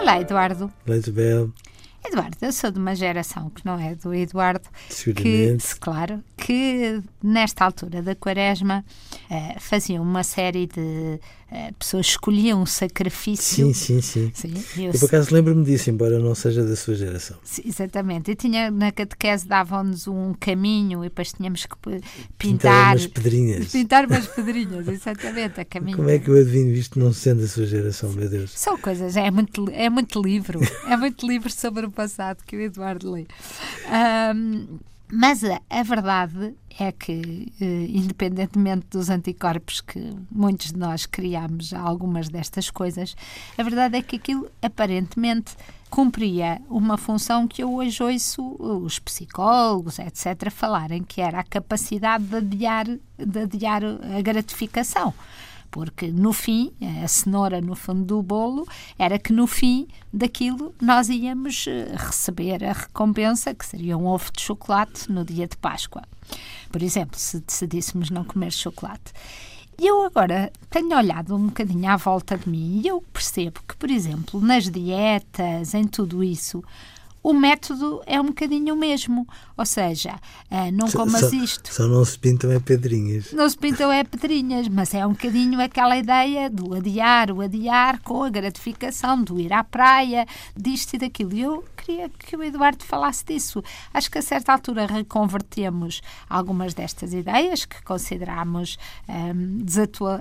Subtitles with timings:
[0.00, 0.72] Olá, Eduardo.
[0.86, 1.52] Olá, Isabel.
[2.02, 4.66] Eduardo, eu sou de uma geração que não é do Eduardo,
[5.14, 8.84] que, claro, que nesta altura da quaresma
[9.30, 11.20] eh, faziam uma série de
[11.52, 13.66] eh, pessoas escolhiam um sacrifício.
[13.66, 14.32] Sim, sim, sim.
[14.34, 17.36] Sim, eu Eu, por acaso, lembro-me disso, embora eu não seja da sua geração.
[17.44, 18.30] Sim, Exatamente.
[18.30, 22.02] E tinha, na catequese davam-nos um caminho e depois tínhamos que Pintar
[22.38, 22.92] pintar.
[22.96, 23.66] umas pedrinhas.
[23.72, 25.96] Pintar umas pedrinhas, exatamente, a caminho.
[25.98, 28.52] Como é que eu adivinho isto não sendo da sua geração, meu Deus?
[28.58, 32.60] São coisas, é muito, é muito livro, é muito livro sobre o passado que o
[32.60, 33.26] Eduardo lê.
[33.88, 34.78] Ahm,
[35.12, 41.72] mas a, a verdade é que, eh, independentemente dos anticorpos que muitos de nós criamos
[41.72, 43.16] a algumas destas coisas,
[43.58, 45.56] a verdade é que aquilo aparentemente
[45.90, 52.24] cumpria uma função que eu hoje ouço os psicólogos, etc., falarem, que era a capacidade
[52.24, 55.12] de adiar, de adiar a gratificação
[55.70, 58.66] porque no fim, a cenoura no fundo do bolo,
[58.98, 64.30] era que no fim daquilo nós íamos eh, receber a recompensa, que seria um ovo
[64.32, 66.02] de chocolate no dia de Páscoa.
[66.70, 69.12] Por exemplo, se decidíssemos não comer chocolate.
[69.78, 73.74] E eu agora tenho olhado um bocadinho à volta de mim e eu percebo que,
[73.76, 76.62] por exemplo, nas dietas, em tudo isso,
[77.22, 79.26] o método é um bocadinho o mesmo.
[79.56, 80.18] Ou seja,
[80.50, 81.72] ah, não comas só, isto.
[81.72, 83.32] Só não se pintam é pedrinhas.
[83.32, 88.00] Não se pintam é pedrinhas, mas é um bocadinho aquela ideia do adiar, o adiar
[88.02, 90.26] com a gratificação, do ir à praia,
[90.56, 91.34] disto e daquilo.
[91.34, 93.62] E eu queria que o Eduardo falasse disso.
[93.92, 98.78] Acho que a certa altura reconvertemos algumas destas ideias que consideramos
[99.08, 100.20] hum, desatua-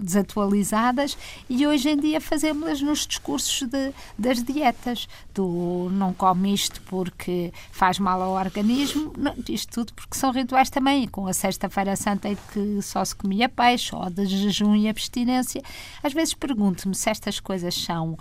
[0.00, 1.16] desatualizadas
[1.48, 7.52] e hoje em dia fazemos-las nos discursos de- das dietas, do não come isto porque
[7.70, 12.28] faz mal ao organismo, não, isto tudo porque são rituais também, com a sexta-feira santa
[12.28, 15.62] em que só se comia peixe, ou de jejum e abstinência.
[16.02, 18.18] Às vezes pergunto-me se estas coisas são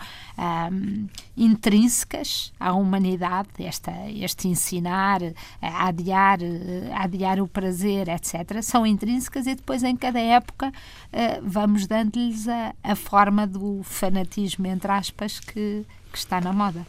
[0.72, 5.22] hum, intrínsecas à humanidade, esta, este ensinar
[5.62, 10.72] a adiar, eh, a adiar o prazer, etc., são intrínsecas e depois em cada época
[11.12, 16.86] eh, vamos dando-lhes a, a forma do fanatismo, entre aspas, que, que está na moda.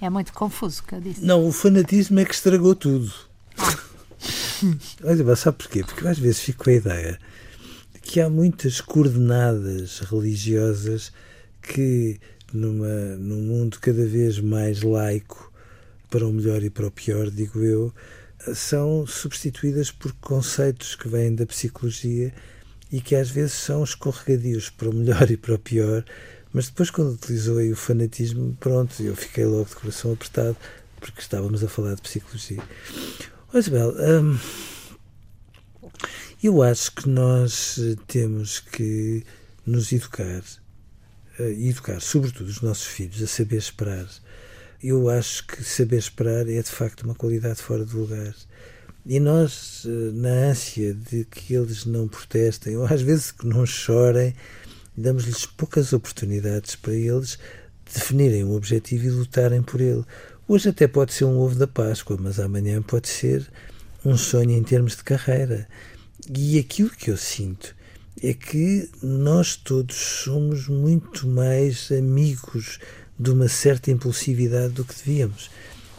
[0.00, 1.24] É muito confuso o que eu disse.
[1.24, 3.12] Não, o fanatismo é que estragou tudo.
[5.02, 5.84] Olha, Isabel, sabe porquê?
[5.84, 7.18] Porque eu às vezes fico com a ideia
[7.94, 11.12] de que há muitas coordenadas religiosas
[11.62, 12.18] que,
[12.52, 15.52] numa, num mundo cada vez mais laico,
[16.10, 17.92] para o melhor e para o pior, digo eu,
[18.54, 22.34] são substituídas por conceitos que vêm da psicologia
[22.90, 26.04] e que às vezes são escorregadios para o melhor e para o pior,
[26.52, 30.56] mas depois quando utilizou aí o fanatismo, pronto, eu fiquei logo de coração apertado,
[31.00, 32.62] porque estávamos a falar de psicologia.
[33.54, 34.38] Ó Isabel, hum,
[36.42, 39.24] eu acho que nós temos que
[39.64, 40.42] nos educar,
[41.38, 44.06] e educar sobretudo os nossos filhos a saber esperar.
[44.82, 48.34] Eu acho que saber esperar é de facto uma qualidade fora de lugar.
[49.06, 53.66] E nós, eh, na ânsia de que eles não protestem, ou às vezes que não
[53.66, 54.34] chorem,
[54.96, 57.38] damos-lhes poucas oportunidades para eles
[57.92, 60.04] definirem um objetivo e lutarem por ele.
[60.46, 63.48] Hoje até pode ser um ovo da Páscoa, mas amanhã pode ser
[64.04, 65.68] um sonho em termos de carreira.
[66.32, 67.74] E aquilo que eu sinto
[68.20, 72.78] é que nós todos somos muito mais amigos
[73.18, 75.50] de uma certa impulsividade do que devíamos.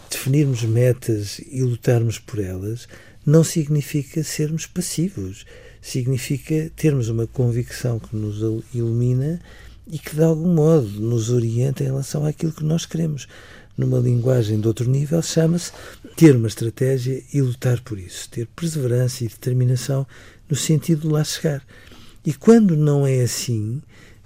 [0.09, 2.88] Definirmos metas e lutarmos por elas
[3.25, 5.46] não significa sermos passivos.
[5.81, 8.38] Significa termos uma convicção que nos
[8.73, 9.41] ilumina
[9.88, 13.28] e que de algum modo nos orienta em relação àquilo que nós queremos.
[13.78, 15.72] Numa linguagem de outro nível, chama-se
[16.16, 20.06] ter uma estratégia e lutar por isso, ter perseverança e determinação
[20.47, 21.66] no sentido de lá chegar.
[22.25, 23.81] E quando não é assim,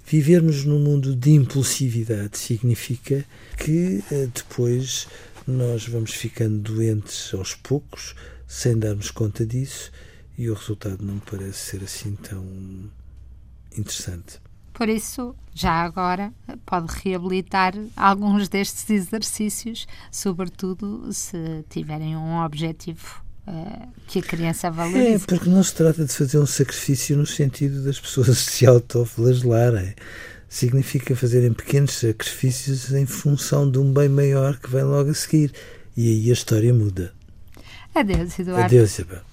[0.06, 3.24] vivermos num mundo de impulsividade significa
[3.56, 5.08] que eh, depois
[5.46, 8.14] nós vamos ficando doentes aos poucos,
[8.46, 9.90] sem darmos conta disso,
[10.36, 12.46] e o resultado não parece ser assim tão
[13.76, 14.40] interessante.
[14.72, 16.32] Por isso, já agora,
[16.64, 23.26] pode reabilitar alguns destes exercícios, sobretudo se tiverem um objetivo
[24.06, 25.24] que a criança valorize.
[25.24, 29.94] É, porque não se trata de fazer um sacrifício no sentido das pessoas se autoflagelarem.
[30.48, 35.52] Significa fazerem pequenos sacrifícios em função de um bem maior que vem logo a seguir.
[35.96, 37.12] E aí a história muda.
[37.94, 38.64] Adeus, Eduardo.
[38.64, 39.27] Adeus, Isabel.